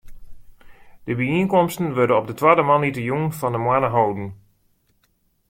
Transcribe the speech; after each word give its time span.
De 1.07 1.13
byienkomsten 1.19 1.93
wurde 1.95 2.15
op 2.19 2.25
de 2.29 2.33
twadde 2.39 2.61
moandeitejûn 2.67 3.25
fan 3.39 3.51
de 3.51 3.57
moanne 3.63 3.89
holden. 3.95 4.29